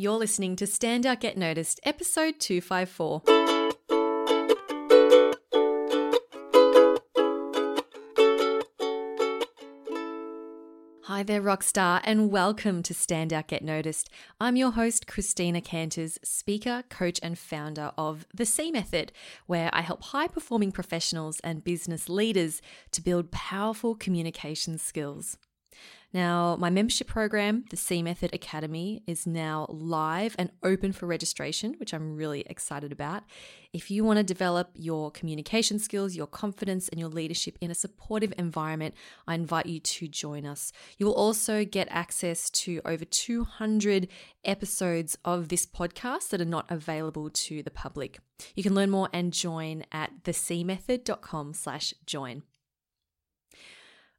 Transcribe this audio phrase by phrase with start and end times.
[0.00, 3.20] You're listening to Stand Out Get Noticed, episode 254.
[11.02, 14.08] Hi there, Rockstar, and welcome to Stand Out Get Noticed.
[14.40, 19.10] I'm your host, Christina Canters, speaker, coach, and founder of The C Method,
[19.46, 22.62] where I help high performing professionals and business leaders
[22.92, 25.38] to build powerful communication skills.
[26.12, 31.74] Now, my membership program, the C Method Academy, is now live and open for registration,
[31.74, 33.24] which I'm really excited about.
[33.74, 37.74] If you want to develop your communication skills, your confidence, and your leadership in a
[37.74, 38.94] supportive environment,
[39.26, 40.72] I invite you to join us.
[40.96, 44.08] You will also get access to over 200
[44.44, 48.18] episodes of this podcast that are not available to the public.
[48.56, 52.44] You can learn more and join at thecmethod.com slash join.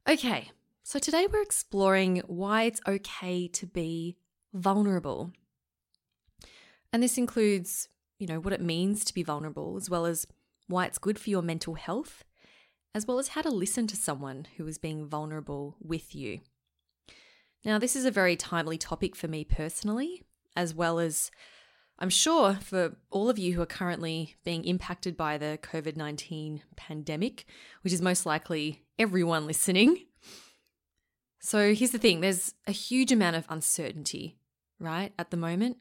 [0.08, 0.50] Okay,
[0.90, 4.16] so, today we're exploring why it's okay to be
[4.52, 5.30] vulnerable.
[6.92, 10.26] And this includes, you know, what it means to be vulnerable, as well as
[10.66, 12.24] why it's good for your mental health,
[12.92, 16.40] as well as how to listen to someone who is being vulnerable with you.
[17.64, 20.24] Now, this is a very timely topic for me personally,
[20.56, 21.30] as well as
[22.00, 26.64] I'm sure for all of you who are currently being impacted by the COVID 19
[26.74, 27.44] pandemic,
[27.82, 30.06] which is most likely everyone listening.
[31.40, 34.36] So here's the thing there's a huge amount of uncertainty,
[34.78, 35.78] right, at the moment.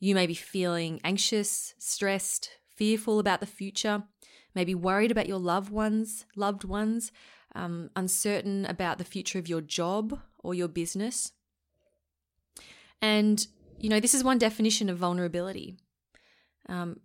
[0.00, 4.04] You may be feeling anxious, stressed, fearful about the future,
[4.54, 7.12] maybe worried about your loved ones, loved ones,
[7.54, 11.32] um, uncertain about the future of your job or your business.
[13.02, 13.46] And,
[13.78, 15.76] you know, this is one definition of vulnerability.
[16.68, 17.00] Um,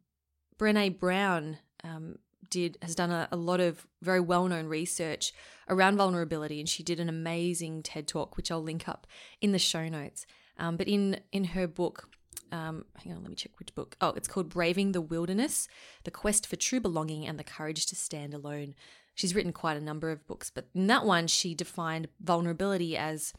[0.57, 2.17] Brene Brown um,
[2.53, 5.33] did has done a, a lot of very well known research
[5.67, 9.07] around vulnerability, and she did an amazing TED talk, which I'll link up
[9.41, 10.25] in the show notes.
[10.57, 12.09] Um, but in in her book,
[12.51, 13.97] um, hang on, let me check which book.
[13.99, 15.67] Oh, it's called Braving the Wilderness:
[16.03, 18.75] The Quest for True Belonging and the Courage to Stand Alone.
[19.15, 23.33] She's written quite a number of books, but in that one, she defined vulnerability as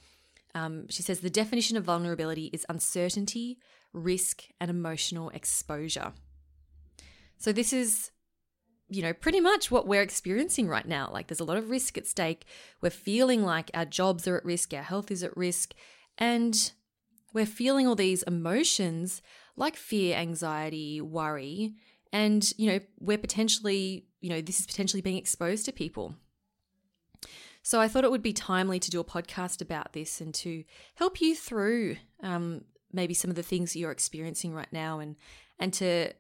[0.55, 3.59] um, she says the definition of vulnerability is uncertainty,
[3.93, 6.13] risk, and emotional exposure.
[7.39, 8.11] So this is
[8.95, 11.11] you know, pretty much what we're experiencing right now.
[11.13, 12.47] Like there's a lot of risk at stake.
[12.81, 15.75] We're feeling like our jobs are at risk, our health is at risk,
[16.17, 16.73] and
[17.33, 19.21] we're feeling all these emotions
[19.57, 21.75] like fear, anxiety, worry,
[22.13, 26.15] and you know, we're potentially, you know, this is potentially being exposed to people.
[27.63, 30.65] So I thought it would be timely to do a podcast about this and to
[30.97, 35.17] help you through um, maybe some of the things that you're experiencing right now, and
[35.59, 36.13] and to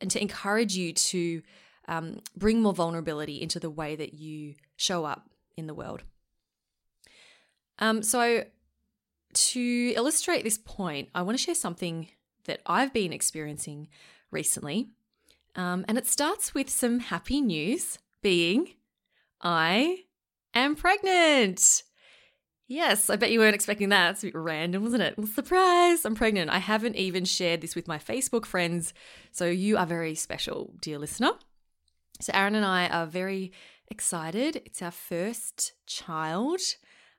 [0.00, 1.42] and to encourage you to
[1.88, 6.02] um, bring more vulnerability into the way that you show up in the world.
[7.78, 8.44] Um, so,
[9.34, 12.08] to illustrate this point, I want to share something
[12.44, 13.88] that I've been experiencing
[14.30, 14.88] recently.
[15.54, 18.68] Um, and it starts with some happy news being
[19.40, 20.04] I
[20.54, 21.82] am pregnant.
[22.68, 24.12] Yes, I bet you weren't expecting that.
[24.12, 25.18] It's a bit random, wasn't it?
[25.18, 26.50] Well, surprise, I'm pregnant.
[26.50, 28.94] I haven't even shared this with my Facebook friends.
[29.32, 31.32] So you are very special, dear listener.
[32.20, 33.52] So, Aaron and I are very
[33.88, 34.62] excited.
[34.64, 36.60] It's our first child,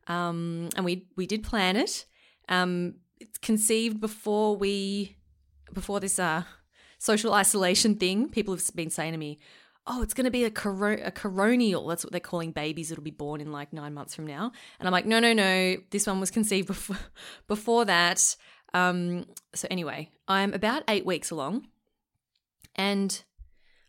[0.07, 2.05] um, and we we did plan it.
[2.49, 5.17] Um, it's conceived before we
[5.73, 6.43] before this uh,
[6.99, 8.29] social isolation thing.
[8.29, 9.39] People have been saying to me,
[9.87, 13.03] "Oh, it's going to be a, coro- a coronial." That's what they're calling babies that'll
[13.03, 14.51] be born in like nine months from now.
[14.79, 15.77] And I'm like, "No, no, no.
[15.91, 16.97] This one was conceived before
[17.47, 18.35] before that."
[18.73, 21.67] Um, so anyway, I'm about eight weeks along,
[22.75, 23.23] and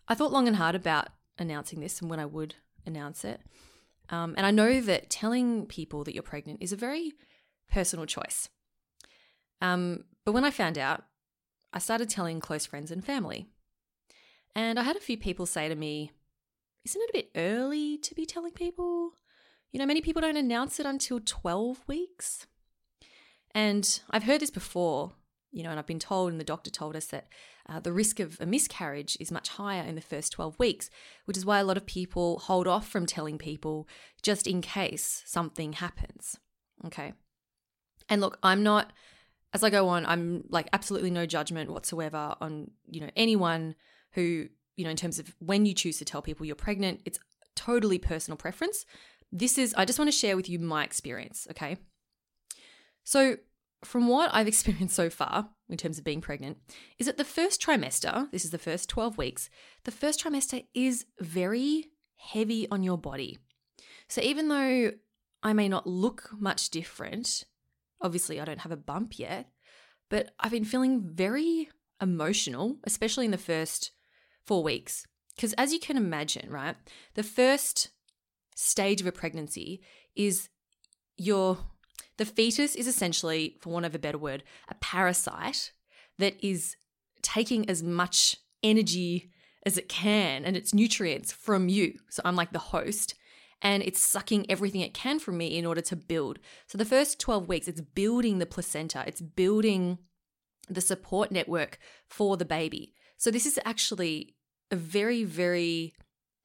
[0.09, 2.57] I thought long and hard about announcing this and when I would
[2.87, 3.41] announce it.
[4.11, 7.15] Um, and I know that telling people that you're pregnant is a very
[7.71, 8.49] personal choice.
[9.61, 11.05] Um, but when I found out,
[11.73, 13.47] I started telling close friends and family.
[14.55, 16.13] And I had a few people say to me,
[16.85, 19.13] Isn't it a bit early to be telling people?
[19.73, 22.47] You know, many people don't announce it until 12 weeks.
[23.53, 25.13] And I've heard this before
[25.55, 27.29] you know, and I've been told, and the doctor told us that
[27.69, 30.91] uh, the risk of a miscarriage is much higher in the first 12 weeks,
[31.27, 33.89] which is why a lot of people hold off from telling people
[34.21, 36.37] just in case something happens.
[36.85, 37.15] Okay.
[38.09, 38.93] And look, I'm not,
[39.53, 43.77] as I go on, I'm like absolutely no judgment whatsoever on, you know, anyone
[44.13, 47.21] who, you know, in terms of when you choose to tell people you're pregnant, it's
[47.55, 48.85] totally personal preference.
[49.31, 51.47] This is, I just want to share with you my experience.
[51.53, 51.77] Okay.
[53.05, 53.37] So,
[53.85, 56.59] from what I've experienced so far in terms of being pregnant,
[56.99, 59.51] is that the first trimester, this is the first 12 weeks,
[59.85, 61.87] the first trimester is very
[62.17, 63.39] heavy on your body.
[64.09, 64.93] So even though
[65.43, 67.45] I may not look much different,
[68.01, 69.51] obviously I don't have a bump yet,
[70.11, 71.69] but I've been feeling very
[72.01, 73.93] emotional, especially in the first
[74.45, 75.07] four weeks.
[75.35, 76.77] Because as you can imagine, right,
[77.15, 77.91] the first
[78.55, 79.83] stage of a pregnancy
[80.15, 80.49] is
[81.17, 81.59] your
[82.17, 85.73] the fetus is essentially, for want of a better word, a parasite
[86.19, 86.77] that is
[87.23, 89.31] taking as much energy
[89.67, 91.99] as it can and its nutrients from you.
[92.11, 93.15] So I'm like the host
[93.63, 96.39] and it's sucking everything it can from me in order to build.
[96.67, 99.99] So the first 12 weeks, it's building the placenta, it's building
[100.69, 102.95] the support network for the baby.
[103.17, 104.37] So this is actually
[104.71, 105.95] a very, very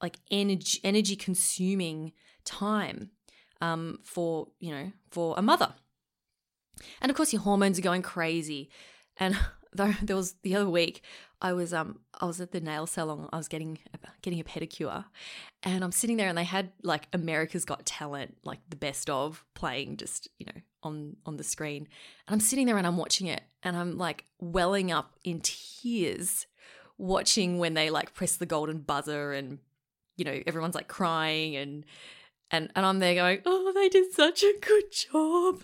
[0.02, 2.14] like energy energy consuming
[2.46, 3.12] time
[3.62, 5.74] um, for you know for a mother.
[7.02, 8.70] And of course, your hormones are going crazy.
[9.18, 9.38] And
[9.74, 11.04] though there was the other week,
[11.42, 13.30] I was um I was at the nail salon.
[13.32, 13.80] I was getting
[14.22, 15.06] getting a pedicure,
[15.64, 19.46] and I'm sitting there, and they had like America's Got Talent, like the best of,
[19.54, 21.88] playing just you know on on the screen,
[22.28, 26.46] and I'm sitting there and I'm watching it, and I'm like welling up in tears,
[26.98, 29.60] watching when they like press the golden buzzer, and
[30.18, 31.86] you know everyone's like crying and.
[32.52, 35.62] And, and I'm there going, oh, they did such a good job.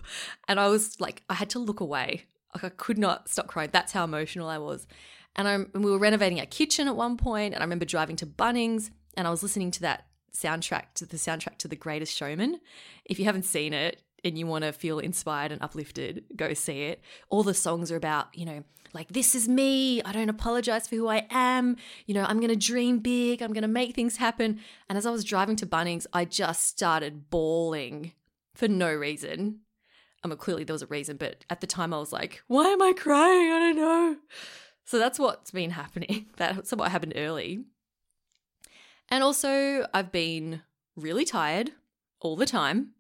[0.48, 2.26] And I was like, I had to look away.
[2.54, 3.70] Like I could not stop crying.
[3.74, 4.88] That's how emotional I was.
[5.36, 8.16] And, I, and we were renovating our kitchen at one point, and I remember driving
[8.18, 12.16] to Bunnings, and I was listening to that soundtrack to the soundtrack to The Greatest
[12.16, 12.60] Showman.
[13.04, 16.84] If you haven't seen it and you want to feel inspired and uplifted, go see
[16.84, 17.02] it.
[17.30, 18.64] All the songs are about, you know,
[18.96, 20.02] like this is me.
[20.02, 21.78] I don't apologize for who I am.
[22.08, 23.42] You know, I'm going to dream big.
[23.42, 24.60] I'm going to make things happen.
[24.90, 28.14] And as I was driving to Bunnings, I just started bawling
[28.56, 29.60] for no reason.
[30.24, 32.66] I mean, clearly there was a reason, but at the time I was like, why
[32.66, 33.52] am I crying?
[33.52, 34.18] I don't know.
[34.86, 36.28] So that's what's been happening.
[36.38, 37.66] That's what happened early.
[39.10, 40.62] And also, I've been
[40.96, 41.72] really tired
[42.20, 42.92] all the time.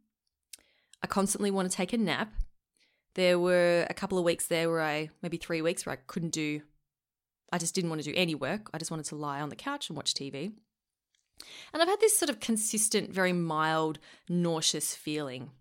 [1.03, 2.33] I constantly want to take a nap.
[3.15, 6.31] There were a couple of weeks there where I, maybe three weeks, where I couldn't
[6.31, 6.61] do,
[7.51, 8.69] I just didn't want to do any work.
[8.73, 10.51] I just wanted to lie on the couch and watch TV.
[11.73, 15.51] And I've had this sort of consistent, very mild, nauseous feeling,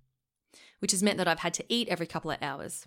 [0.80, 2.86] which has meant that I've had to eat every couple of hours.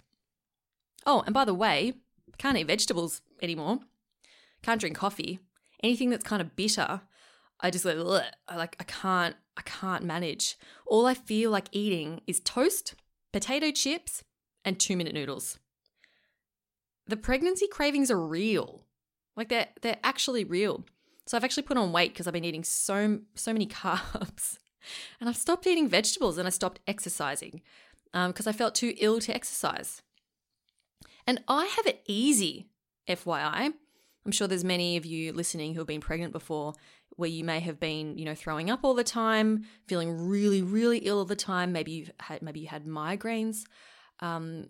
[1.05, 1.93] Oh, and by the way,
[2.37, 3.79] can't eat vegetables anymore.
[4.63, 5.39] Can't drink coffee.
[5.81, 7.01] Anything that's kind of bitter,
[7.61, 7.97] I just like,
[8.47, 10.57] I like I can't I can't manage.
[10.85, 12.95] All I feel like eating is toast,
[13.31, 14.23] potato chips,
[14.67, 15.57] and two minute noodles.
[17.07, 18.83] The pregnancy cravings are real.
[19.37, 20.83] Like they're they're actually real.
[21.25, 24.59] So I've actually put on weight because I've been eating so so many carbs.
[25.19, 27.61] And I've stopped eating vegetables and I stopped exercising
[28.11, 30.01] because um, I felt too ill to exercise.
[31.25, 32.67] And I have it easy,
[33.07, 33.73] FYI.
[34.25, 36.73] I'm sure there's many of you listening who have been pregnant before
[37.15, 40.99] where you may have been, you know, throwing up all the time, feeling really, really
[40.99, 41.71] ill all the time.
[41.71, 43.63] Maybe you've had maybe you had migraines.
[44.19, 44.67] Um,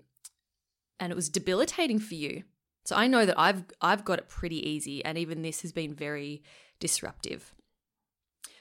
[0.99, 2.43] and it was debilitating for you.
[2.85, 5.93] So I know that I've I've got it pretty easy and even this has been
[5.93, 6.41] very
[6.79, 7.53] disruptive.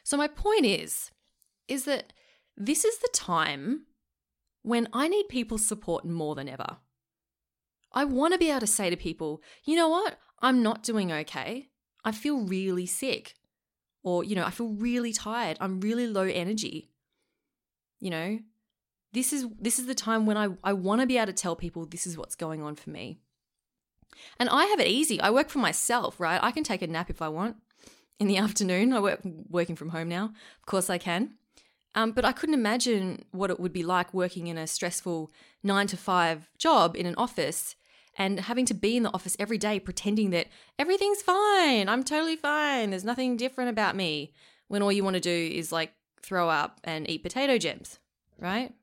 [0.03, 1.11] So my point is
[1.69, 2.13] is that
[2.57, 3.87] this is the time
[4.63, 6.79] when I need people's support more than ever.
[7.93, 10.19] I want to be able to say to people, you know what?
[10.41, 11.69] I'm not doing okay.
[12.05, 13.35] I feel really sick.
[14.03, 15.57] Or, you know, I feel really tired.
[15.61, 16.91] I'm really low energy.
[18.01, 18.39] You know,
[19.13, 21.57] this is this is the time when I, I want to be able to tell
[21.57, 23.19] people this is what's going on for me.
[24.39, 25.21] And I have it easy.
[25.21, 26.41] I work for myself, right?
[26.43, 27.57] I can take a nap if I want
[28.19, 28.93] in the afternoon.
[28.93, 30.27] I work working from home now.
[30.27, 31.35] Of course I can.
[31.95, 35.87] Um, but I couldn't imagine what it would be like working in a stressful nine
[35.87, 37.75] to five job in an office
[38.19, 41.89] and having to be in the office every day pretending that everything's fine.
[41.89, 42.91] I'm totally fine.
[42.91, 44.33] There's nothing different about me.
[44.69, 45.93] When all you want to do is like
[46.23, 47.99] throw up and eat potato gems,
[48.39, 48.75] right?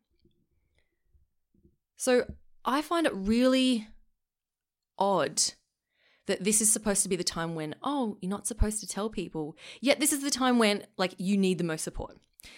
[2.03, 2.25] So
[2.65, 3.87] I find it really
[4.99, 5.41] odd
[6.27, 9.09] that this is supposed to be the time when, oh, you're not supposed to tell
[9.09, 9.55] people.
[9.79, 12.17] Yet this is the time when, like, you need the most support.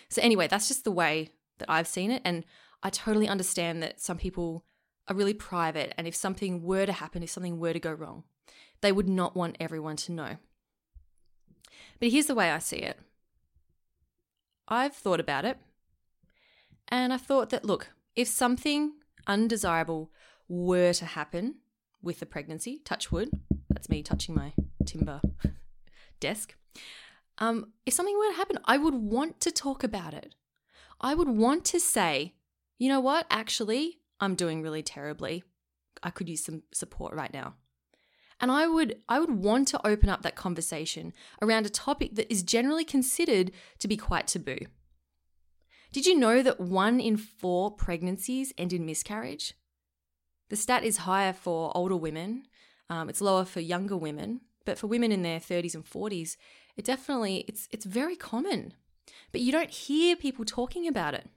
[0.10, 2.24] So, anyway, that's just the way that I've seen it.
[2.26, 2.44] And
[2.82, 4.66] I totally understand that some people
[5.08, 8.24] are really private, and if something were to happen, if something were to go wrong,
[8.82, 10.38] they would not want everyone to know.
[12.00, 12.98] But here's the way I see it
[14.68, 15.60] I've thought about it,
[16.88, 18.94] and I thought that look, if something
[19.28, 20.12] undesirable
[20.48, 21.56] were to happen
[22.02, 23.30] with the pregnancy, touch wood,
[23.70, 24.54] that's me touching my
[24.86, 25.22] timber
[26.20, 26.56] desk.
[27.38, 30.36] Um, if something were to happen, I would want to talk about it.
[31.02, 32.34] I would want to say,
[32.78, 35.44] you know what, actually, I'm doing really terribly.
[36.02, 37.56] I could use some support right now.
[38.40, 42.32] And I would I would want to open up that conversation around a topic that
[42.32, 44.58] is generally considered to be quite taboo.
[45.96, 49.54] Did you know that 1 in 4 pregnancies end in miscarriage?
[50.50, 52.48] The stat is higher for older women,
[52.90, 56.36] um, it's lower for younger women, but for women in their 30s and 40s,
[56.76, 58.74] it definitely it's it's very common.
[59.32, 61.30] But you don't hear people talking about it.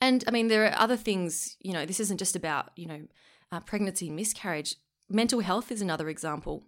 [0.00, 1.56] And I mean, there are other things.
[1.60, 3.02] You know, this isn't just about you know
[3.52, 4.74] uh, pregnancy miscarriage.
[5.08, 6.64] Mental health is another example.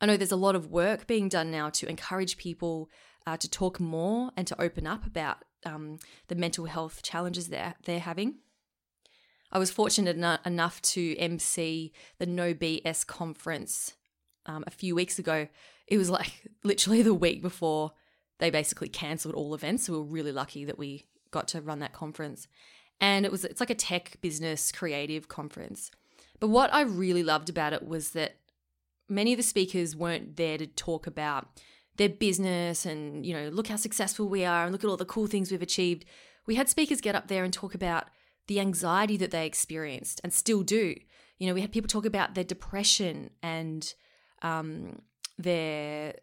[0.00, 2.90] I know there's a lot of work being done now to encourage people
[3.28, 5.98] uh, to talk more and to open up about um,
[6.28, 8.36] the mental health challenges they're, they're having.
[9.50, 13.94] I was fortunate enough to MC the No BS conference
[14.46, 15.48] um, a few weeks ago.
[15.86, 17.92] It was like literally the week before
[18.38, 19.86] they basically cancelled all events.
[19.86, 22.46] So we were really lucky that we got to run that conference.
[23.00, 25.90] And it was it's like a tech business creative conference.
[26.40, 28.36] But what I really loved about it was that
[29.08, 31.48] many of the speakers weren't there to talk about
[31.98, 35.04] their business and, you know, look how successful we are and look at all the
[35.04, 36.04] cool things we've achieved.
[36.46, 38.06] We had speakers get up there and talk about
[38.46, 40.94] the anxiety that they experienced and still do.
[41.38, 43.92] You know, we had people talk about their depression and
[44.42, 45.02] um,
[45.36, 46.14] their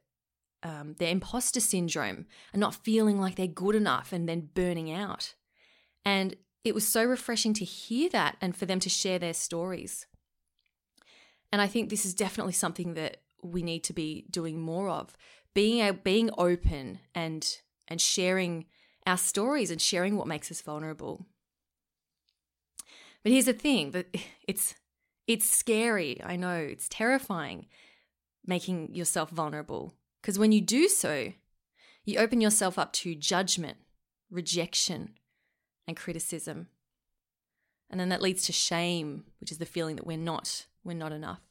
[0.64, 5.36] um, their imposter syndrome and not feeling like they're good enough and then burning out.
[6.04, 10.08] And it was so refreshing to hear that and for them to share their stories.
[11.52, 15.16] And I think this is definitely something that we need to be doing more of.
[15.56, 17.58] Being a, being open and
[17.88, 18.66] and sharing
[19.08, 21.26] our stories and sharing what makes us vulnerable.
[23.24, 24.16] But here's the thing, that
[24.48, 24.76] it's
[25.28, 26.22] it's scary.
[26.24, 27.66] I know, it's terrifying
[28.48, 31.34] making yourself vulnerable because when you do so,
[32.04, 33.78] you open yourself up to judgment,
[34.30, 35.16] rejection,
[35.88, 36.68] and criticism.
[37.90, 41.12] And then that leads to shame, which is the feeling that we're not we're not
[41.12, 41.42] enough.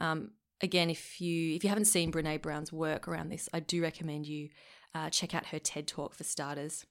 [0.00, 3.82] Um, again, if you if you haven't seen Brene Brown's work around this, I do
[3.82, 4.48] recommend you
[4.94, 6.86] uh, check out her TED Talk for starters.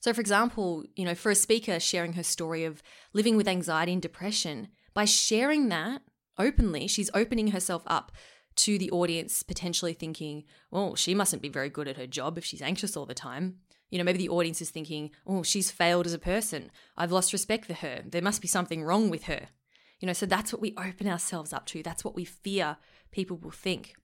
[0.00, 2.82] So, for example, you know, for a speaker sharing her story of
[3.14, 6.02] living with anxiety and depression, by sharing that
[6.38, 8.12] openly, she's opening herself up
[8.56, 12.44] to the audience potentially thinking, well, she mustn't be very good at her job if
[12.44, 13.56] she's anxious all the time.
[13.90, 16.70] You know, maybe the audience is thinking, oh, she's failed as a person.
[16.96, 18.02] I've lost respect for her.
[18.04, 19.48] There must be something wrong with her.
[20.00, 21.82] You know, so that's what we open ourselves up to.
[21.82, 22.76] That's what we fear
[23.10, 23.94] people will think.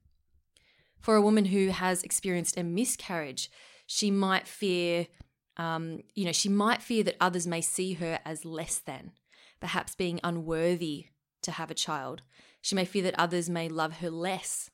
[1.01, 3.51] For a woman who has experienced a miscarriage,
[3.87, 5.09] she might fear,
[5.57, 9.13] um, you know, she might fear that others may see her as less than,
[9.61, 11.07] perhaps being unworthy
[11.43, 12.23] to have a child.
[12.61, 14.71] She may fear that others may love her less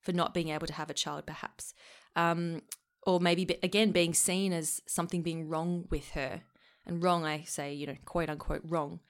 [0.00, 1.74] for not being able to have a child, perhaps.
[2.16, 2.62] Um,
[3.06, 6.42] or maybe, again, being seen as something being wrong with her.
[6.86, 9.00] And wrong, I say, you know, quote unquote, wrong.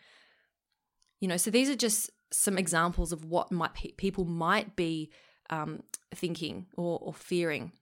[1.21, 5.11] You know, so these are just some examples of what might people might be
[5.51, 5.83] um,
[6.15, 7.73] thinking or, or fearing.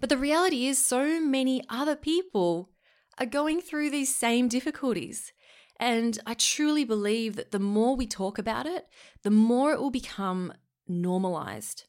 [0.00, 2.70] But the reality is, so many other people
[3.18, 5.32] are going through these same difficulties.
[5.78, 8.86] And I truly believe that the more we talk about it,
[9.22, 10.52] the more it will become
[10.86, 11.84] normalized.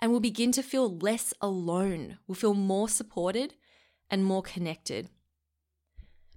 [0.00, 2.18] And we'll begin to feel less alone.
[2.26, 3.54] We'll feel more supported
[4.10, 5.08] and more connected.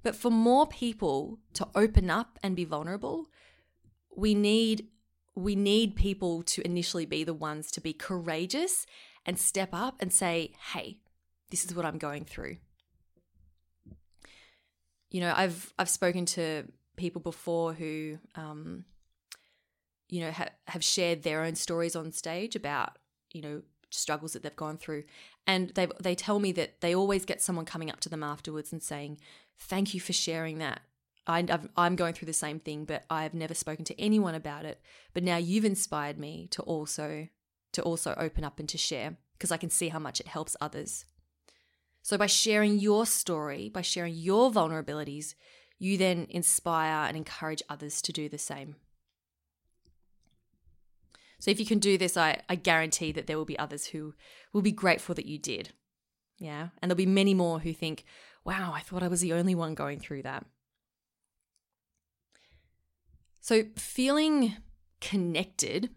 [0.05, 3.31] But for more people to open up and be vulnerable,
[4.15, 4.89] we need
[5.33, 8.85] we need people to initially be the ones to be courageous
[9.25, 10.99] and step up and say, "Hey,
[11.49, 12.57] this is what I'm going through."
[15.09, 16.65] You know, I've I've spoken to
[16.97, 18.85] people before who, um,
[20.07, 22.99] you know, ha- have shared their own stories on stage about
[23.31, 25.05] you know struggles that they've gone through,
[25.47, 28.71] and they they tell me that they always get someone coming up to them afterwards
[28.71, 29.19] and saying,
[29.57, 30.81] Thank you for sharing that.
[31.27, 31.45] I,
[31.77, 34.79] am going through the same thing, but I've never spoken to anyone about it.
[35.13, 37.27] But now you've inspired me to also
[37.73, 40.55] to also open up and to share because I can see how much it helps
[40.61, 41.05] others.
[42.01, 45.33] So by sharing your story, by sharing your vulnerabilities,
[45.79, 48.75] you then inspire and encourage others to do the same.
[51.45, 54.15] So if you can do this, I, I guarantee that there will be others who
[54.51, 55.73] will be grateful that you did.
[56.39, 56.69] Yeah.
[56.81, 58.03] And there'll be many more who think,
[58.43, 60.43] wow, I thought I was the only one going through that.
[63.41, 64.55] So, feeling
[65.01, 65.91] connected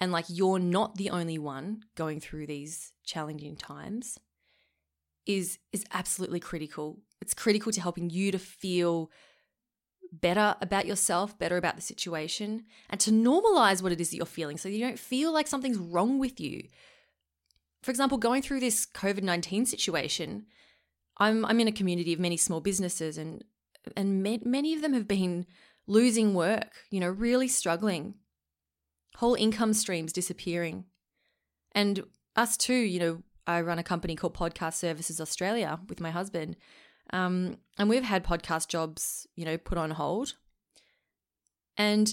[0.00, 4.18] and like you're not the only one going through these challenging times
[5.26, 7.02] is is absolutely critical.
[7.20, 9.10] It's critical to helping you to feel
[10.12, 14.26] better about yourself, better about the situation, and to normalize what it is that you're
[14.26, 16.64] feeling so you don't feel like something's wrong with you.
[17.82, 20.46] For example, going through this COVID 19 situation,
[21.18, 23.44] I'm I'm in a community of many small businesses, and
[23.96, 25.46] and many of them have been
[25.86, 26.72] losing work.
[26.90, 28.14] You know, really struggling.
[29.16, 30.84] Whole income streams disappearing,
[31.72, 32.04] and
[32.36, 32.74] us too.
[32.74, 36.56] You know, I run a company called Podcast Services Australia with my husband.
[37.12, 40.34] Um, and we've had podcast jobs, you know, put on hold.
[41.76, 42.12] And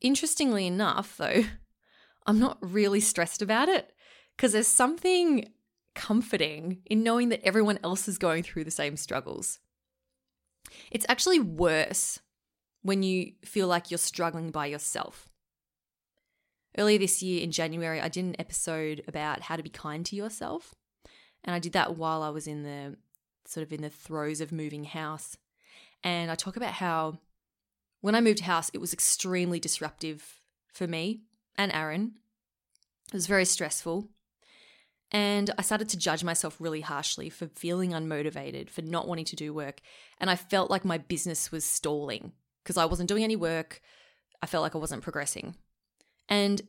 [0.00, 1.44] interestingly enough, though,
[2.26, 3.92] I'm not really stressed about it
[4.36, 5.50] because there's something
[5.94, 9.58] comforting in knowing that everyone else is going through the same struggles.
[10.90, 12.20] It's actually worse
[12.82, 15.28] when you feel like you're struggling by yourself.
[16.78, 20.16] Earlier this year in January, I did an episode about how to be kind to
[20.16, 20.74] yourself.
[21.44, 22.96] And I did that while I was in the
[23.46, 25.36] sort of in the throes of moving house.
[26.04, 27.18] And I talk about how
[28.00, 30.40] when I moved house, it was extremely disruptive
[30.72, 31.22] for me
[31.56, 32.12] and Aaron.
[33.08, 34.08] It was very stressful.
[35.10, 39.36] And I started to judge myself really harshly for feeling unmotivated, for not wanting to
[39.36, 39.80] do work.
[40.18, 42.32] And I felt like my business was stalling
[42.62, 43.82] because I wasn't doing any work.
[44.42, 45.54] I felt like I wasn't progressing.
[46.30, 46.62] And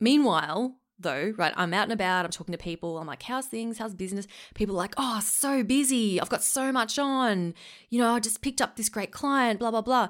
[0.00, 3.78] meanwhile, though, right, I'm out and about, I'm talking to people, I'm like, how's things?
[3.78, 4.26] How's business?
[4.54, 6.20] People are like, oh, so busy.
[6.20, 7.54] I've got so much on.
[7.88, 10.08] You know, I just picked up this great client, blah, blah, blah.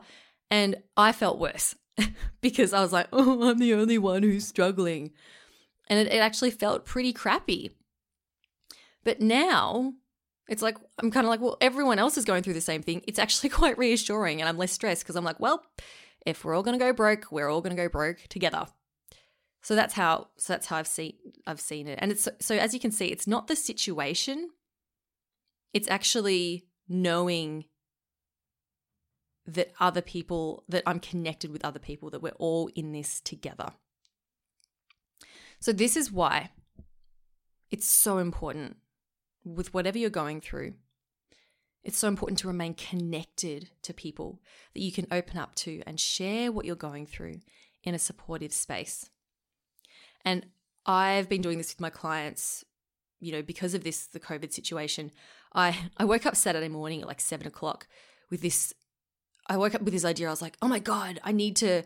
[0.50, 1.76] And I felt worse
[2.40, 5.12] because I was like, oh, I'm the only one who's struggling.
[5.88, 7.70] And it, it actually felt pretty crappy.
[9.04, 9.94] But now
[10.48, 13.02] it's like, I'm kind of like, well, everyone else is going through the same thing.
[13.06, 15.62] It's actually quite reassuring and I'm less stressed because I'm like, well,
[16.26, 18.66] if we're all going to go broke, we're all going to go broke together.
[19.62, 21.14] So that's how so that's how I've seen
[21.46, 21.98] I've seen it.
[22.00, 24.50] And it's so as you can see, it's not the situation.
[25.72, 27.66] It's actually knowing
[29.46, 33.70] that other people that I'm connected with other people that we're all in this together.
[35.60, 36.50] So this is why
[37.70, 38.76] it's so important
[39.44, 40.74] with whatever you're going through.
[41.82, 44.40] It's so important to remain connected to people
[44.74, 47.40] that you can open up to and share what you're going through
[47.82, 49.08] in a supportive space.
[50.24, 50.46] And
[50.86, 52.64] I've been doing this with my clients,
[53.20, 55.10] you know, because of this, the COVID situation.
[55.52, 57.86] I, I woke up Saturday morning at like seven o'clock
[58.30, 58.72] with this.
[59.46, 60.28] I woke up with this idea.
[60.28, 61.82] I was like, oh my God, I need to.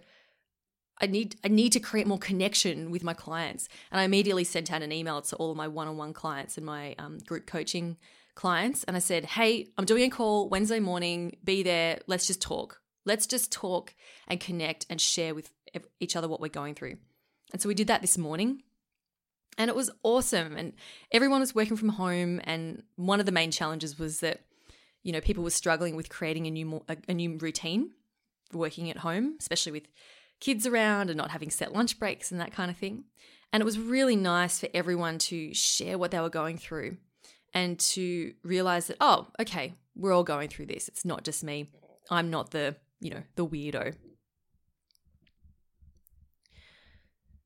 [1.00, 4.70] I need I need to create more connection with my clients, and I immediately sent
[4.70, 7.97] out an email to all of my one-on-one clients and my um, group coaching
[8.36, 11.36] clients, and I said, "Hey, I'm doing a call Wednesday morning.
[11.42, 11.99] Be there.
[12.06, 12.80] Let's just talk.
[13.04, 13.92] Let's just talk
[14.28, 15.50] and connect and share with
[15.99, 16.99] each other what we're going through."
[17.54, 18.64] And so we did that this morning.
[19.56, 20.56] And it was awesome.
[20.56, 20.73] And
[21.12, 22.40] everyone was working from home.
[22.43, 24.40] And one of the main challenges was that,
[25.04, 27.93] you know, people were struggling with creating a new, a, new routine
[28.52, 29.86] working at home, especially with
[30.40, 33.04] kids around and not having set lunch breaks and that kind of thing.
[33.52, 36.97] And it was really nice for everyone to share what they were going through
[37.54, 40.88] and to realize that, oh, okay, we're all going through this.
[40.88, 41.69] It's not just me.
[42.10, 43.95] I'm not the, you know, the weirdo.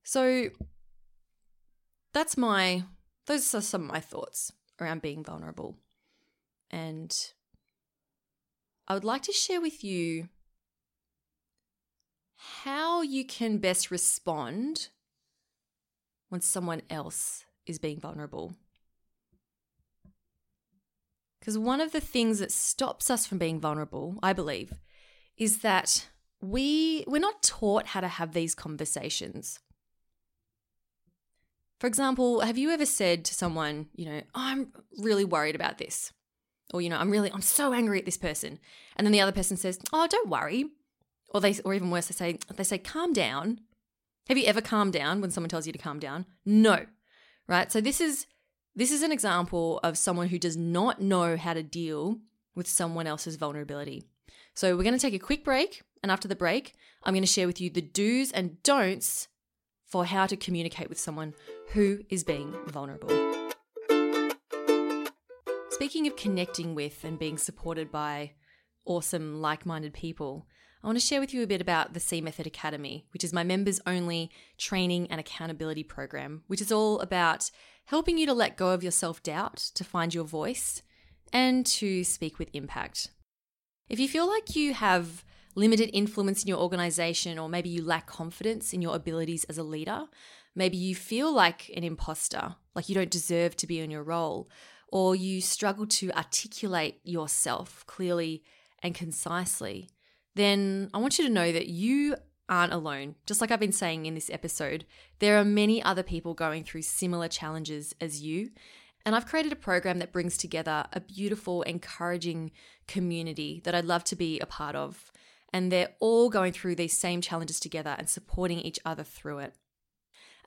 [0.09, 0.49] So
[2.15, 2.85] that's my
[3.27, 5.77] those are some of my thoughts around being vulnerable.
[6.71, 7.15] And
[8.89, 10.31] I would like to share with you
[12.37, 14.89] how you can best respond
[16.31, 18.55] when someone else is being vulnerable.
[21.39, 24.73] Because one of the things that stops us from being vulnerable, I believe,
[25.37, 26.09] is that
[26.41, 29.61] we we're not taught how to have these conversations.
[31.79, 36.13] For example, have you ever said to someone, you know, I'm really worried about this?
[36.75, 38.59] Or, you know, I'm really, I'm so angry at this person.
[38.97, 40.67] And then the other person says, oh, don't worry.
[41.31, 43.61] Or they, or even worse, they say, they say, calm down.
[44.29, 46.27] Have you ever calmed down when someone tells you to calm down?
[46.45, 46.85] No.
[47.47, 47.73] Right.
[47.73, 48.27] So this is,
[48.75, 52.19] this is an example of someone who does not know how to deal
[52.55, 54.05] with someone else's vulnerability.
[54.55, 55.83] So we're going to take a quick break.
[56.03, 59.29] And after the break, I'm going to share with you the do's and don'ts
[59.89, 61.35] for how to communicate with someone
[61.73, 63.09] who is being vulnerable.
[65.71, 68.33] Speaking of connecting with and being supported by
[68.85, 70.47] awesome, like minded people,
[70.83, 73.33] I want to share with you a bit about the C Method Academy, which is
[73.33, 77.51] my members only training and accountability program, which is all about
[77.87, 80.83] helping you to let go of your self doubt, to find your voice,
[81.33, 83.09] and to speak with impact.
[83.89, 85.25] If you feel like you have
[85.55, 89.63] limited influence in your organization, or maybe you lack confidence in your abilities as a
[89.63, 90.05] leader,
[90.55, 94.49] maybe you feel like an imposter, like you don't deserve to be in your role,
[94.91, 98.43] or you struggle to articulate yourself clearly
[98.83, 99.89] and concisely,
[100.35, 102.17] then I want you to know that you
[102.49, 103.17] aren't alone.
[103.27, 104.87] Just like I've been saying in this episode,
[105.19, 108.51] there are many other people going through similar challenges as you.
[109.05, 112.53] And I've created a program that brings together a beautiful, encouraging
[112.87, 115.13] community that I'd love to be a part of
[115.53, 119.55] and they're all going through these same challenges together and supporting each other through it.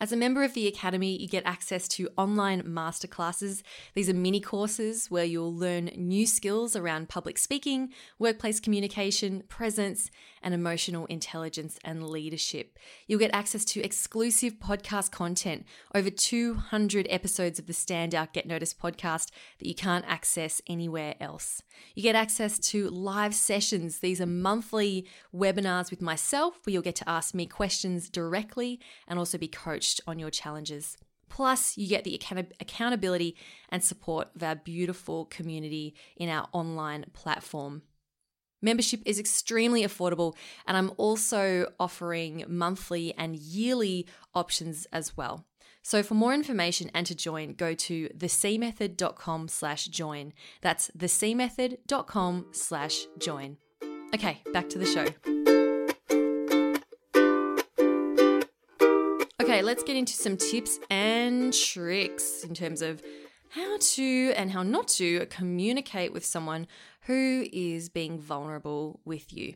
[0.02, 3.62] As a member of the Academy, you get access to online masterclasses.
[3.94, 10.10] These are mini courses where you'll learn new skills around public speaking, workplace communication, presence,
[10.44, 12.78] and emotional intelligence and leadership.
[13.08, 18.80] You'll get access to exclusive podcast content, over 200 episodes of the Standout Get Noticed
[18.80, 21.62] podcast that you can't access anywhere else.
[21.96, 24.00] You get access to live sessions.
[24.00, 29.20] These are monthly webinars with myself where you'll get to ask me questions directly and
[29.20, 30.98] also be coached on your challenges.
[31.32, 33.38] Plus, you get the account- accountability
[33.70, 37.84] and support of our beautiful community in our online platform.
[38.62, 40.36] Membership is extremely affordable,
[40.68, 45.46] and I'm also offering monthly and yearly options as well.
[45.84, 50.34] So for more information and to join, go to thecmethod.com slash join.
[50.62, 53.58] That's thecmethod.com slash join.
[54.14, 55.08] Okay, back to the show.
[59.42, 63.02] Okay, let's get into some tips and tricks in terms of
[63.50, 66.68] how to and how not to communicate with someone
[67.06, 69.56] who is being vulnerable with you.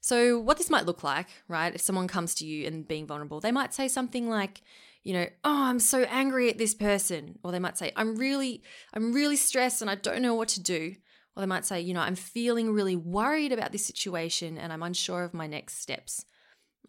[0.00, 1.74] So, what this might look like, right?
[1.74, 4.62] If someone comes to you and being vulnerable, they might say something like,
[5.02, 7.38] you know, oh, I'm so angry at this person.
[7.42, 8.62] Or they might say, I'm really,
[8.94, 10.94] I'm really stressed and I don't know what to do.
[11.36, 14.82] Or they might say, you know, I'm feeling really worried about this situation and I'm
[14.82, 16.24] unsure of my next steps.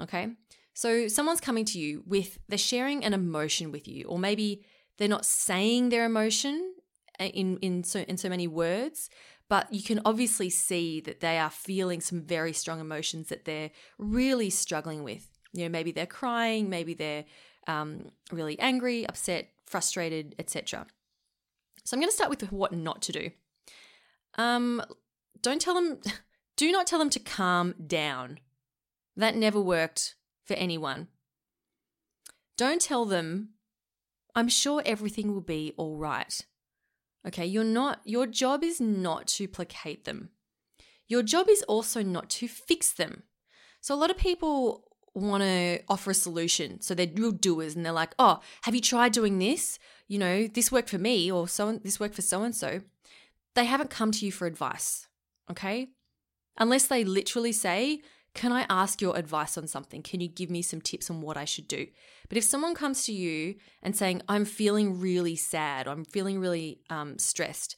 [0.02, 0.30] Okay.
[0.74, 4.66] So someone's coming to you with, they're sharing an emotion with you, or maybe
[4.98, 6.74] they're not saying their emotion
[7.20, 9.10] in, in, so, in so many words,
[9.50, 13.72] but you can obviously see that they are feeling some very strong emotions that they're
[13.98, 15.28] really struggling with.
[15.54, 17.26] You know, maybe they're crying, maybe they're
[17.68, 20.86] um, really angry, upset, frustrated, etc.
[21.84, 23.32] So I'm going to start with what not to do.
[24.38, 24.84] Um,
[25.42, 26.00] don't tell them,
[26.58, 28.40] do not tell them to calm down.
[29.16, 31.08] That never worked for anyone.
[32.58, 33.50] Don't tell them,
[34.36, 36.42] I'm sure everything will be all right.
[37.28, 40.30] Okay, you're not, your job is not to placate them.
[41.08, 43.24] Your job is also not to fix them.
[43.82, 46.82] So a lot of people want to offer a solution.
[46.82, 49.80] So they're real doers and they're like, oh, have you tried doing this?
[50.08, 52.82] You know, this worked for me or so this worked for so and so.
[53.56, 55.08] They haven't come to you for advice.
[55.50, 55.90] Okay.
[56.58, 58.02] Unless they literally say,
[58.34, 60.04] can I ask your advice on something?
[60.04, 61.88] Can you give me some tips on what I should do?
[62.28, 66.82] But if someone comes to you and saying, I'm feeling really sad, I'm feeling really
[66.90, 67.76] um, stressed,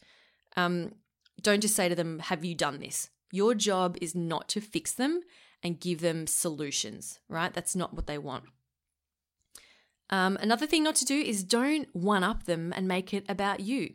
[0.57, 0.93] um,
[1.41, 3.09] don't just say to them, Have you done this?
[3.31, 5.21] Your job is not to fix them
[5.63, 7.53] and give them solutions, right?
[7.53, 8.43] That's not what they want.
[10.09, 13.61] Um, another thing not to do is don't one up them and make it about
[13.61, 13.93] you.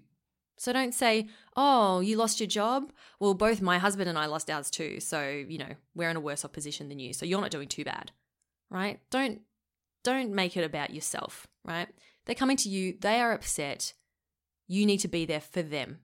[0.59, 2.92] So don't say, oh, you lost your job.
[3.21, 5.01] Well, both my husband and I lost ours too.
[5.01, 7.12] So, you know, we're in a worse off position than you.
[7.12, 8.12] So you're not doing too bad.
[8.71, 9.01] Right?
[9.11, 9.42] Don't
[10.03, 11.88] don't make it about yourself, right?
[12.25, 13.92] They're coming to you, they are upset.
[14.69, 15.99] You need to be there for them.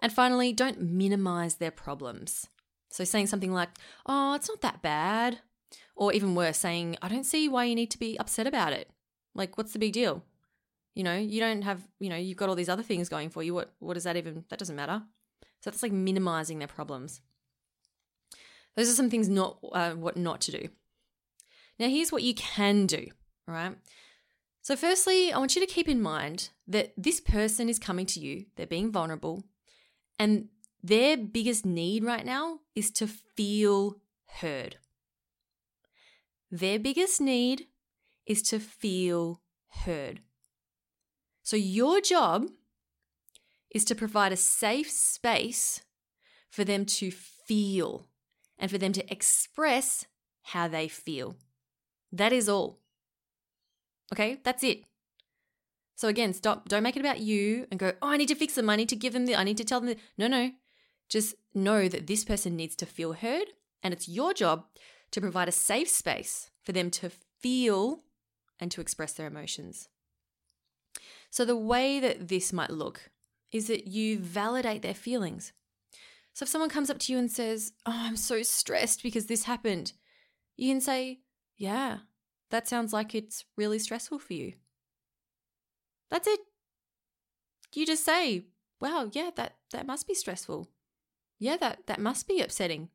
[0.00, 2.46] And finally, don't minimize their problems.
[2.90, 3.70] So saying something like,
[4.06, 5.40] "Oh, it's not that bad."
[5.96, 8.90] Or even worse, saying, "I don't see why you need to be upset about it."
[9.34, 10.24] Like, what's the big deal?
[10.98, 13.40] You know, you don't have, you know, you've got all these other things going for
[13.44, 13.54] you.
[13.54, 15.00] What what does that even that doesn't matter.
[15.60, 17.20] So that's like minimizing their problems.
[18.74, 20.68] Those are some things not uh, what not to do.
[21.78, 23.06] Now here's what you can do,
[23.46, 23.76] all right?
[24.60, 28.18] So firstly, I want you to keep in mind that this person is coming to
[28.18, 29.44] you, they're being vulnerable,
[30.18, 30.48] and
[30.82, 34.00] their biggest need right now is to feel
[34.40, 34.78] heard.
[36.50, 37.68] Their biggest need
[38.26, 39.42] is to feel
[39.84, 40.22] heard.
[41.48, 42.50] So, your job
[43.74, 45.80] is to provide a safe space
[46.50, 48.06] for them to feel
[48.58, 50.04] and for them to express
[50.42, 51.36] how they feel.
[52.12, 52.80] That is all.
[54.12, 54.82] Okay, that's it.
[55.94, 56.68] So again, stop.
[56.68, 58.68] Don't make it about you and go, oh, I need to fix them.
[58.68, 59.88] I need to give them the, I need to tell them.
[59.88, 59.96] The.
[60.18, 60.50] No, no.
[61.08, 63.46] Just know that this person needs to feel heard,
[63.82, 64.66] and it's your job
[65.12, 68.02] to provide a safe space for them to feel
[68.60, 69.88] and to express their emotions.
[71.30, 73.10] So, the way that this might look
[73.52, 75.52] is that you validate their feelings.
[76.32, 79.44] So, if someone comes up to you and says, Oh, I'm so stressed because this
[79.44, 79.92] happened,
[80.56, 81.20] you can say,
[81.56, 81.98] Yeah,
[82.50, 84.54] that sounds like it's really stressful for you.
[86.10, 86.40] That's it.
[87.74, 88.46] You just say,
[88.80, 90.68] Wow, yeah, that, that must be stressful.
[91.38, 92.88] Yeah, that, that must be upsetting.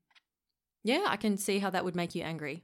[0.83, 2.63] Yeah, I can see how that would make you angry.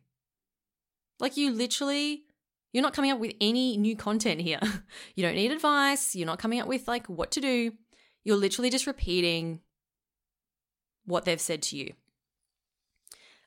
[1.19, 2.23] Like you literally
[2.71, 4.59] you're not coming up with any new content here.
[5.15, 6.15] you don't need advice.
[6.15, 7.73] You're not coming up with like what to do.
[8.23, 9.61] You're literally just repeating
[11.05, 11.93] what they've said to you.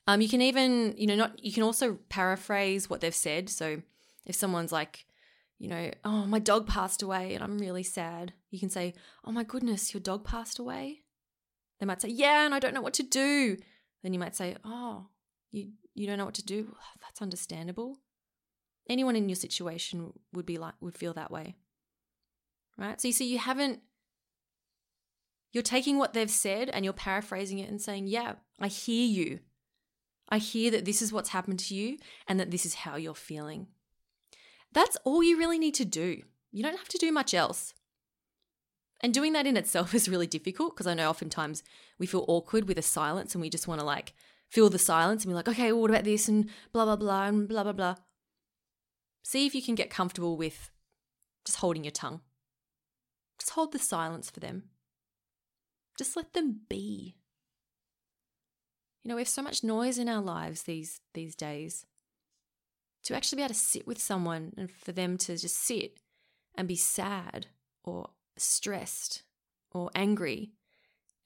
[0.08, 3.48] Um, you can even, you know, not you can also paraphrase what they've said.
[3.48, 3.82] So
[4.26, 5.06] If someone's like,
[5.58, 9.30] you know, oh, my dog passed away and I'm really sad, you can say, oh
[9.30, 11.02] my goodness, your dog passed away.
[11.78, 13.56] They might say, yeah, and I don't know what to do.
[14.02, 15.06] Then you might say, oh,
[15.52, 16.74] you, you don't know what to do.
[17.00, 17.98] That's understandable.
[18.88, 21.56] Anyone in your situation would be like, would feel that way.
[22.76, 23.00] Right.
[23.00, 23.80] So you see, you haven't,
[25.52, 29.40] you're taking what they've said and you're paraphrasing it and saying, yeah, I hear you.
[30.28, 33.14] I hear that this is what's happened to you and that this is how you're
[33.14, 33.66] feeling.
[34.72, 36.22] That's all you really need to do.
[36.50, 37.74] You don't have to do much else.
[39.02, 41.62] And doing that in itself is really difficult because I know oftentimes
[41.98, 44.14] we feel awkward with a silence and we just want to like
[44.48, 47.26] fill the silence and be like, okay, well, what about this and blah, blah, blah,
[47.26, 47.96] and blah, blah, blah.
[49.22, 50.70] See if you can get comfortable with
[51.44, 52.20] just holding your tongue.
[53.38, 54.64] Just hold the silence for them.
[55.96, 57.16] Just let them be.
[59.02, 61.86] You know, we have so much noise in our lives these these days
[63.04, 65.98] to actually be able to sit with someone and for them to just sit
[66.54, 67.46] and be sad
[67.82, 69.24] or stressed
[69.72, 70.52] or angry,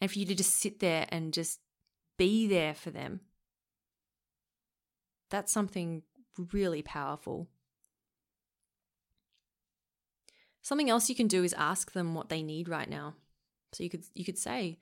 [0.00, 1.60] and for you to just sit there and just
[2.16, 3.20] be there for them.
[5.30, 6.02] That's something
[6.52, 7.48] really powerful.
[10.66, 13.14] Something else you can do is ask them what they need right now.
[13.72, 14.80] So you could you could say,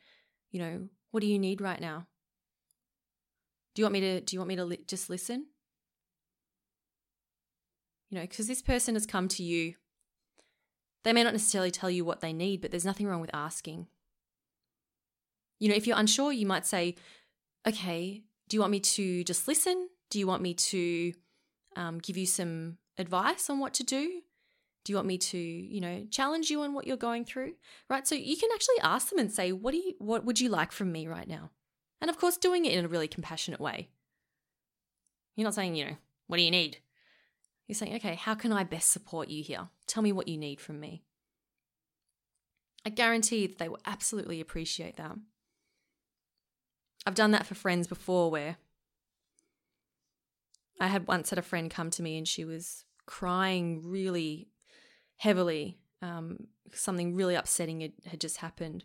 [0.50, 2.06] you know, what do you need right now?
[3.74, 5.44] Do you want me to do you want me to li- just listen?
[8.08, 9.74] You know, because this person has come to you.
[11.02, 13.86] They may not necessarily tell you what they need, but there's nothing wrong with asking.
[15.60, 16.94] You know, if you're unsure, you might say,
[17.68, 19.90] okay, do you want me to just listen?
[20.08, 21.12] Do you want me to
[21.76, 24.22] um, give you some advice on what to do?
[24.84, 27.54] Do you want me to, you know, challenge you on what you're going through?
[27.88, 28.06] Right?
[28.06, 30.72] So you can actually ask them and say, what do you what would you like
[30.72, 31.50] from me right now?
[32.00, 33.88] And of course, doing it in a really compassionate way.
[35.36, 36.78] You're not saying, you know, what do you need?
[37.66, 39.68] You're saying, okay, how can I best support you here?
[39.86, 41.02] Tell me what you need from me.
[42.84, 45.16] I guarantee that they will absolutely appreciate that.
[47.06, 48.56] I've done that for friends before where
[50.80, 54.48] I had once had a friend come to me and she was crying really
[55.16, 55.78] heavily.
[56.02, 58.84] Um, something really upsetting had, had just happened.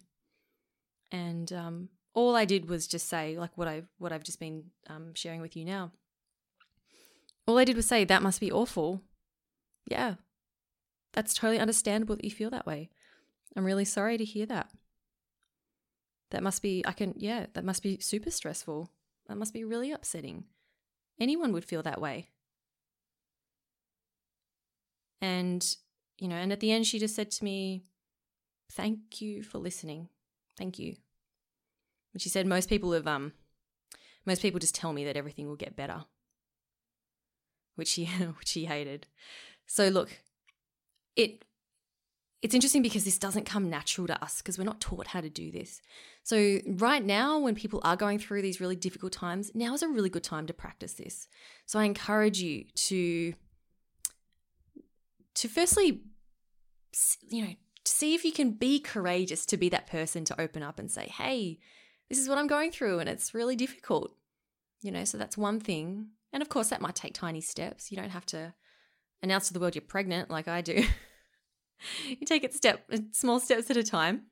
[1.12, 4.66] And um, all I did was just say, like what I've what I've just been
[4.88, 5.92] um, sharing with you now.
[7.48, 9.02] All I did was say, that must be awful.
[9.88, 10.16] Yeah,
[11.14, 12.90] that's totally understandable that you feel that way.
[13.56, 14.70] I'm really sorry to hear that.
[16.30, 18.92] That must be, I can, yeah, that must be super stressful.
[19.28, 20.44] That must be really upsetting.
[21.20, 22.30] Anyone would feel that way.
[25.22, 25.76] And,
[26.20, 27.84] you know, and at the end, she just said to me,
[28.72, 30.10] Thank you for listening.
[30.58, 30.96] Thank you.
[32.14, 33.34] And she said, Most people have, um,
[34.26, 36.06] most people just tell me that everything will get better
[37.80, 38.06] which she,
[38.40, 39.08] which he hated.
[39.66, 40.10] So look,
[41.16, 41.46] it
[42.42, 45.30] it's interesting because this doesn't come natural to us because we're not taught how to
[45.30, 45.82] do this.
[46.24, 49.90] So right now when people are going through these really difficult times, now is a
[49.90, 51.28] really good time to practice this.
[51.66, 53.34] So I encourage you to
[55.40, 56.02] to firstly
[57.30, 57.54] you know,
[57.86, 61.08] see if you can be courageous to be that person to open up and say,
[61.08, 61.60] "Hey,
[62.10, 64.16] this is what I'm going through and it's really difficult."
[64.82, 66.10] You know, so that's one thing.
[66.32, 67.92] And of course, that might take tiny steps.
[67.92, 68.54] You don't have to
[69.22, 70.84] announce to the world you're pregnant like I do.
[72.08, 74.28] you take it step small steps at a time.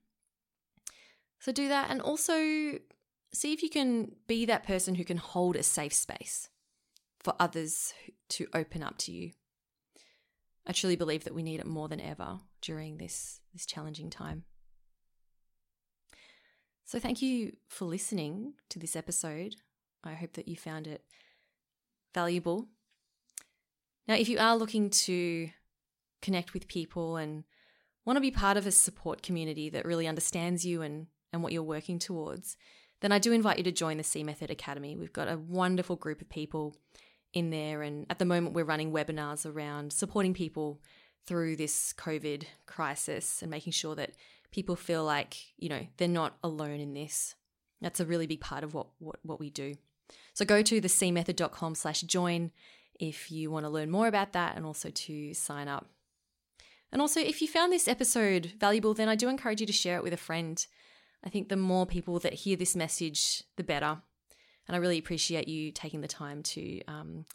[1.39, 2.80] So do that and also
[3.34, 6.50] see if you can be that person who can hold a safe space
[7.20, 7.93] for others
[8.30, 9.32] to open up to you.
[10.67, 14.43] I truly believe that we need it more than ever during this this challenging time.
[16.86, 19.56] So thank you for listening to this episode.
[20.03, 21.03] I hope that you found it
[22.13, 22.67] valuable.
[24.08, 25.49] Now, if you are looking to
[26.21, 27.43] connect with people and
[28.06, 31.51] want to be part of a support community that really understands you and, and what
[31.51, 32.56] you're working towards,
[33.01, 34.95] then I do invite you to join the C Method Academy.
[34.95, 36.77] We've got a wonderful group of people
[37.33, 40.81] in there, and at the moment, we're running webinars around supporting people
[41.25, 44.11] through this COVID crisis and making sure that
[44.51, 47.35] people feel like, you know, they're not alone in this.
[47.81, 49.75] That's a really big part of what, what, what we do.
[50.33, 52.51] So go to thecmethod.com slash join
[52.99, 55.87] if you want to learn more about that and also to sign up.
[56.91, 59.97] And also, if you found this episode valuable, then I do encourage you to share
[59.97, 60.65] it with a friend.
[61.23, 64.01] I think the more people that hear this message, the better.
[64.67, 67.25] And I really appreciate you taking the time to um,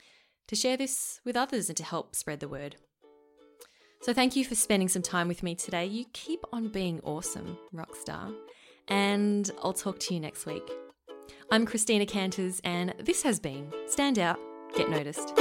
[0.49, 2.77] to share this with others and to help spread the word.
[4.03, 5.87] So thank you for spending some time with me today.
[5.87, 8.35] You keep on being awesome, rockstar.
[8.89, 10.69] And I'll talk to you next week.
[11.51, 14.41] I'm Christina Canters, and this has been Stand Out,
[14.75, 15.33] Get Noticed.